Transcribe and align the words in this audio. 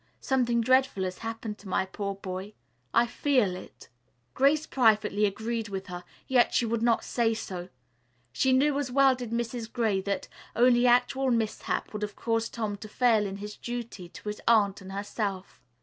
Something 0.19 0.61
dreadful 0.61 1.03
has 1.03 1.19
happened 1.19 1.59
to 1.59 1.67
my 1.67 1.85
poor 1.85 2.15
boy. 2.15 2.53
I 2.91 3.05
feel 3.05 3.55
it." 3.55 3.87
Grace 4.33 4.65
privately 4.65 5.25
agreed 5.27 5.69
with 5.69 5.85
her, 5.85 6.03
yet 6.27 6.55
she 6.55 6.65
would 6.65 6.81
not 6.81 7.03
say 7.03 7.35
so. 7.35 7.69
She 8.33 8.51
knew 8.51 8.79
as 8.79 8.89
well 8.91 9.11
as 9.11 9.17
did 9.17 9.29
Mrs. 9.29 9.71
Gray 9.71 10.01
that 10.01 10.27
only 10.55 10.87
actual 10.87 11.29
mishap 11.29 11.93
would 11.93 12.01
have 12.01 12.15
caused 12.15 12.55
Tom 12.55 12.77
to 12.77 12.87
fail 12.87 13.27
in 13.27 13.37
his 13.37 13.55
duty 13.55 14.09
to 14.09 14.27
his 14.27 14.41
aunt 14.47 14.81
and 14.81 14.89
to 14.89 14.95
herself. 14.95 15.61